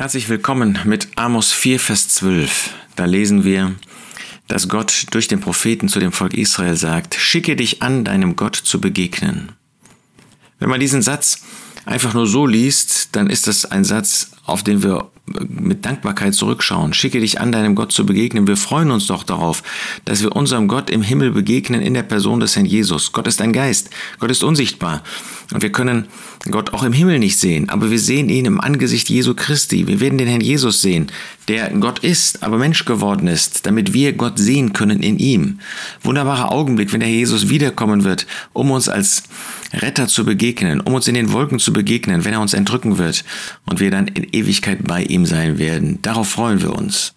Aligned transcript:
Herzlich 0.00 0.30
willkommen 0.30 0.78
mit 0.86 1.08
Amos 1.16 1.52
4, 1.52 1.78
Vers 1.78 2.08
12. 2.08 2.70
Da 2.96 3.04
lesen 3.04 3.44
wir, 3.44 3.74
dass 4.48 4.70
Gott 4.70 5.04
durch 5.10 5.28
den 5.28 5.42
Propheten 5.42 5.90
zu 5.90 6.00
dem 6.00 6.10
Volk 6.10 6.32
Israel 6.32 6.74
sagt, 6.74 7.16
schicke 7.16 7.54
dich 7.54 7.82
an, 7.82 8.04
deinem 8.04 8.34
Gott 8.34 8.56
zu 8.56 8.80
begegnen. 8.80 9.52
Wenn 10.58 10.70
man 10.70 10.80
diesen 10.80 11.02
Satz 11.02 11.42
einfach 11.84 12.14
nur 12.14 12.26
so 12.26 12.46
liest, 12.46 13.14
dann 13.14 13.28
ist 13.28 13.46
das 13.46 13.66
ein 13.66 13.84
Satz, 13.84 14.30
auf 14.46 14.62
den 14.62 14.82
wir 14.82 15.10
mit 15.26 15.84
Dankbarkeit 15.84 16.34
zurückschauen. 16.34 16.94
Schicke 16.94 17.20
dich 17.20 17.38
an, 17.38 17.52
deinem 17.52 17.74
Gott 17.74 17.92
zu 17.92 18.06
begegnen. 18.06 18.46
Wir 18.46 18.56
freuen 18.56 18.90
uns 18.90 19.06
doch 19.06 19.22
darauf, 19.22 19.62
dass 20.06 20.22
wir 20.22 20.34
unserem 20.34 20.66
Gott 20.66 20.88
im 20.88 21.02
Himmel 21.02 21.30
begegnen 21.30 21.82
in 21.82 21.92
der 21.92 22.04
Person 22.04 22.40
des 22.40 22.56
Herrn 22.56 22.64
Jesus. 22.64 23.12
Gott 23.12 23.26
ist 23.26 23.42
ein 23.42 23.52
Geist. 23.52 23.90
Gott 24.18 24.30
ist 24.30 24.42
unsichtbar. 24.42 25.04
Und 25.52 25.62
wir 25.62 25.72
können 25.72 26.06
Gott 26.50 26.72
auch 26.72 26.84
im 26.84 26.92
Himmel 26.92 27.18
nicht 27.18 27.36
sehen, 27.38 27.68
aber 27.68 27.90
wir 27.90 27.98
sehen 27.98 28.28
ihn 28.28 28.44
im 28.44 28.60
Angesicht 28.60 29.10
Jesu 29.10 29.34
Christi. 29.34 29.88
Wir 29.88 30.00
werden 30.00 30.16
den 30.16 30.28
Herrn 30.28 30.40
Jesus 30.40 30.80
sehen, 30.80 31.10
der 31.48 31.70
Gott 31.70 31.98
ist, 32.00 32.44
aber 32.44 32.56
Mensch 32.56 32.84
geworden 32.84 33.26
ist, 33.26 33.66
damit 33.66 33.92
wir 33.92 34.12
Gott 34.12 34.38
sehen 34.38 34.72
können 34.72 35.02
in 35.02 35.18
ihm. 35.18 35.58
Wunderbarer 36.02 36.52
Augenblick, 36.52 36.92
wenn 36.92 37.00
der 37.00 37.08
Herr 37.08 37.16
Jesus 37.16 37.48
wiederkommen 37.48 38.04
wird, 38.04 38.26
um 38.52 38.70
uns 38.70 38.88
als 38.88 39.24
Retter 39.72 40.06
zu 40.06 40.24
begegnen, 40.24 40.80
um 40.80 40.94
uns 40.94 41.08
in 41.08 41.14
den 41.14 41.32
Wolken 41.32 41.58
zu 41.58 41.72
begegnen, 41.72 42.24
wenn 42.24 42.32
er 42.32 42.40
uns 42.40 42.54
entrücken 42.54 42.98
wird 42.98 43.24
und 43.66 43.80
wir 43.80 43.90
dann 43.90 44.06
in 44.06 44.28
Ewigkeit 44.32 44.78
bei 44.84 45.02
ihm 45.02 45.26
sein 45.26 45.58
werden. 45.58 45.98
Darauf 46.02 46.28
freuen 46.28 46.62
wir 46.62 46.72
uns. 46.72 47.14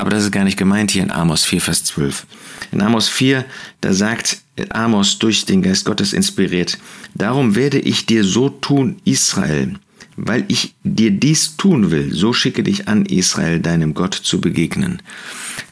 Aber 0.00 0.08
das 0.08 0.24
ist 0.24 0.32
gar 0.32 0.44
nicht 0.44 0.56
gemeint 0.56 0.90
hier 0.90 1.02
in 1.02 1.10
Amos 1.10 1.44
4, 1.44 1.60
Vers 1.60 1.84
12. 1.84 2.26
In 2.72 2.80
Amos 2.80 3.08
4, 3.10 3.44
da 3.82 3.92
sagt 3.92 4.40
Amos 4.70 5.18
durch 5.18 5.44
den 5.44 5.60
Geist 5.60 5.84
Gottes 5.84 6.14
inspiriert, 6.14 6.78
Darum 7.14 7.54
werde 7.54 7.78
ich 7.78 8.06
dir 8.06 8.24
so 8.24 8.48
tun, 8.48 8.96
Israel, 9.04 9.74
weil 10.16 10.44
ich 10.48 10.74
dir 10.84 11.10
dies 11.10 11.56
tun 11.58 11.90
will, 11.90 12.14
so 12.14 12.32
schicke 12.32 12.62
dich 12.62 12.88
an, 12.88 13.04
Israel, 13.04 13.60
deinem 13.60 13.92
Gott 13.92 14.14
zu 14.14 14.40
begegnen. 14.40 15.02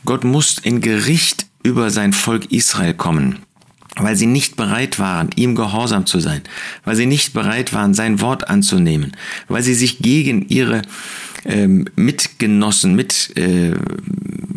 Gott 0.05 0.25
muss 0.25 0.59
in 0.59 0.83
Gericht 0.83 1.47
über 1.63 1.91
sein 1.91 2.13
Volk 2.13 2.53
Israel 2.53 2.95
kommen 2.95 3.39
weil 4.01 4.15
sie 4.15 4.27
nicht 4.27 4.55
bereit 4.55 5.01
waren, 5.01 5.31
ihm 5.35 5.57
gehorsam 5.57 6.07
zu 6.07 6.21
sein, 6.21 6.43
weil 6.85 6.95
sie 6.95 7.07
nicht 7.07 7.33
bereit 7.33 7.73
waren, 7.73 7.95
sein 7.95 8.21
Wort 8.21 8.49
anzunehmen, 8.49 9.17
weil 9.49 9.63
sie 9.63 9.75
sich 9.75 9.99
gegen 9.99 10.49
ihre 10.49 10.83
ähm, 11.45 11.87
Mitgenossen, 11.97 12.95
mit, 12.95 13.37
äh, 13.37 13.73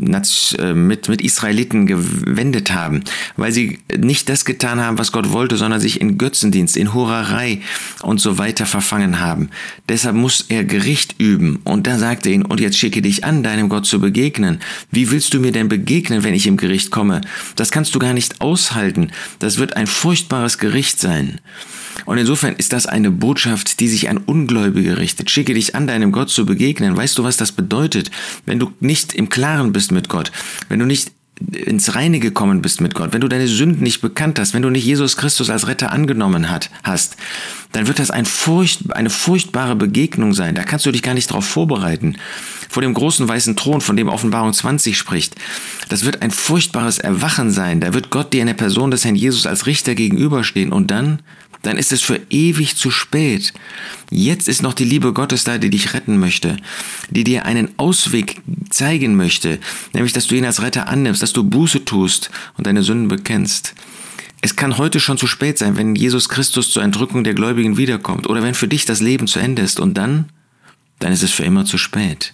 mit, 0.02 1.08
mit 1.08 1.22
Israeliten 1.22 1.86
gewendet 1.86 2.74
haben, 2.74 3.04
weil 3.38 3.52
sie 3.52 3.80
nicht 3.98 4.30
das 4.30 4.46
getan 4.46 4.82
haben, 4.82 4.98
was 4.98 5.12
Gott 5.12 5.32
wollte, 5.32 5.58
sondern 5.58 5.80
sich 5.80 6.02
in 6.02 6.18
Götzendienst, 6.18 6.76
in 6.76 6.94
Hurerei 6.94 7.62
und 8.02 8.20
so 8.20 8.38
weiter 8.38 8.66
verfangen 8.66 9.20
haben. 9.20 9.50
Deshalb 9.88 10.16
muss 10.16 10.46
er 10.50 10.64
Gericht 10.64 11.16
üben. 11.20 11.60
Und 11.64 11.88
da 11.88 11.98
sagte 11.98 12.30
ihn, 12.30 12.44
und 12.44 12.60
jetzt 12.60 12.78
schicke 12.78 13.02
dich 13.02 13.24
an, 13.24 13.44
deinem 13.44 13.70
Gott 13.70 13.86
zu 13.86 14.00
begegnen. 14.00 14.60
Wie 14.92 15.12
willst 15.12 15.34
du 15.34 15.40
mir 15.40 15.52
denn 15.52 15.70
begegnen, 15.70 16.24
wenn 16.24 16.34
ich 16.34 16.48
im 16.48 16.58
Gericht 16.58 16.92
komme? 16.92 17.22
Das 17.56 17.72
kannst 17.72 17.96
du 17.96 18.00
gar 18.00 18.14
nicht 18.14 18.42
aushalten. 18.42 19.12
Das 19.40 19.58
wird 19.58 19.76
ein 19.76 19.88
furchtbares 19.88 20.58
Gericht 20.58 21.00
sein. 21.00 21.40
Und 22.06 22.18
insofern 22.18 22.56
ist 22.56 22.74
das 22.74 22.86
eine 22.86 23.12
Botschaft, 23.12 23.80
die 23.80 23.88
sich 23.88 24.10
an 24.10 24.18
Ungläubige 24.18 24.98
richtet. 24.98 25.30
Schicke 25.30 25.54
dich 25.54 25.76
an, 25.76 25.88
deinem 25.88 26.12
Gott 26.12 26.30
zu 26.30 26.46
begegnen. 26.46 26.96
Weißt 26.98 27.18
du, 27.18 27.24
was 27.24 27.38
das 27.38 27.52
bedeutet? 27.52 28.12
Wenn 28.46 28.60
du 28.60 28.72
nicht 28.80 29.14
im 29.14 29.30
Klaren 29.30 29.72
bist 29.72 29.92
mit 29.92 30.10
Gott, 30.10 30.32
wenn 30.70 30.80
du 30.80 30.86
nicht 30.86 31.12
ins 31.52 31.96
Reine 31.96 32.20
gekommen 32.20 32.62
bist 32.62 32.82
mit 32.82 32.94
Gott, 32.94 33.14
wenn 33.14 33.22
du 33.22 33.28
deine 33.28 33.48
Sünden 33.48 33.84
nicht 33.84 34.02
bekannt 34.02 34.40
hast, 34.40 34.54
wenn 34.54 34.62
du 34.62 34.70
nicht 34.70 34.86
Jesus 34.86 35.18
Christus 35.18 35.50
als 35.50 35.68
Retter 35.68 35.92
angenommen 35.92 36.50
hat, 36.50 36.70
hast, 36.84 37.18
dann 37.72 37.88
wird 37.88 38.00
das 38.00 38.12
ein 38.12 38.26
Furcht, 38.26 38.94
eine 38.94 39.10
furchtbare 39.10 39.76
Begegnung 39.76 40.34
sein. 40.34 40.56
Da 40.56 40.64
kannst 40.64 40.86
du 40.86 40.92
dich 40.92 41.02
gar 41.02 41.14
nicht 41.14 41.30
darauf 41.30 41.46
vorbereiten. 41.46 42.18
Vor 42.70 42.82
dem 42.82 42.94
großen 42.94 43.28
weißen 43.28 43.56
Thron, 43.56 43.82
von 43.82 43.98
dem 43.98 44.10
Offenbarung 44.10 44.54
20 44.54 44.98
spricht. 44.98 45.36
Das 45.90 46.06
wird 46.06 46.22
ein 46.22 46.32
furchtbares 46.32 47.00
Erwachen 47.00 47.52
sein. 47.52 47.82
Da 47.82 47.94
wird 47.94 48.10
Gott 48.12 48.34
dir 48.34 48.42
in 48.42 48.48
der 48.48 48.54
Person 48.54 48.92
des 48.92 49.04
Herrn 49.04 49.16
Jesus 49.16 49.46
als 49.46 49.66
Richter 49.66 49.96
gegenüberstehen 49.96 50.72
und 50.72 50.92
dann 50.92 51.20
dann 51.62 51.78
ist 51.78 51.92
es 51.92 52.02
für 52.02 52.20
ewig 52.30 52.76
zu 52.76 52.92
spät. 52.92 53.54
Jetzt 54.10 54.48
ist 54.48 54.62
noch 54.62 54.74
die 54.74 54.84
Liebe 54.84 55.14
Gottes 55.14 55.44
da, 55.44 55.58
die 55.58 55.70
dich 55.70 55.94
retten 55.94 56.18
möchte, 56.18 56.58
die 57.10 57.24
dir 57.24 57.46
einen 57.46 57.70
Ausweg 57.78 58.42
zeigen 58.70 59.16
möchte, 59.16 59.60
nämlich 59.94 60.14
dass 60.14 60.28
du 60.28 60.36
ihn 60.36 60.46
als 60.46 60.62
Retter 60.62 60.88
annimmst, 60.88 61.22
dass 61.22 61.34
du 61.34 61.44
Buße 61.44 61.86
tust 61.86 62.32
und 62.58 62.68
deine 62.68 62.84
Sünden 62.84 63.08
bekennst. 63.08 63.76
Es 64.42 64.56
kann 64.56 64.78
heute 64.78 65.00
schon 65.00 65.20
zu 65.20 65.28
spät 65.28 65.60
sein, 65.60 65.78
wenn 65.78 65.96
Jesus 65.96 66.28
Christus 66.28 66.72
zur 66.72 66.82
Entrückung 66.82 67.24
der 67.24 67.36
Gläubigen 67.36 67.78
wiederkommt 67.78 68.28
oder 68.28 68.42
wenn 68.42 68.56
für 68.56 68.68
dich 68.68 68.86
das 68.86 69.00
Leben 69.00 69.28
zu 69.28 69.40
Ende 69.40 69.62
ist 69.62 69.80
und 69.80 69.96
dann, 69.96 70.30
dann 70.98 71.14
ist 71.14 71.22
es 71.22 71.32
für 71.32 71.44
immer 71.44 71.66
zu 71.66 71.78
spät. 71.78 72.34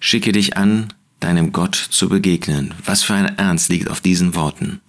Schicke 0.00 0.32
dich 0.32 0.56
an, 0.56 0.92
deinem 1.20 1.52
Gott 1.52 1.74
zu 1.74 2.08
begegnen. 2.08 2.74
Was 2.84 3.02
für 3.02 3.14
ein 3.14 3.38
Ernst 3.38 3.68
liegt 3.68 3.88
auf 3.88 4.00
diesen 4.00 4.34
Worten. 4.34 4.80